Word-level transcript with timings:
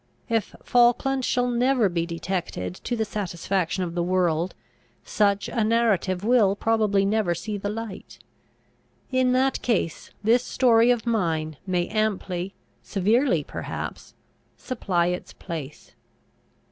If 0.29 0.55
Falkland 0.63 1.23
shall 1.25 1.47
never 1.47 1.87
be 1.87 2.07
detected 2.07 2.73
to 2.85 2.95
the 2.95 3.05
satisfaction 3.05 3.83
of 3.83 3.93
the 3.93 4.01
world, 4.01 4.55
such 5.03 5.47
a 5.47 5.63
narrative 5.63 6.23
will 6.23 6.55
probably 6.55 7.05
never 7.05 7.35
see 7.35 7.55
the 7.55 7.69
light. 7.69 8.17
In 9.11 9.31
that 9.33 9.61
case 9.61 10.09
this 10.23 10.43
story 10.43 10.89
of 10.89 11.05
mine 11.05 11.57
may 11.67 11.87
amply, 11.87 12.55
severely 12.81 13.43
perhaps, 13.43 14.15
supply 14.57 15.05
its 15.05 15.33
place. 15.33 15.91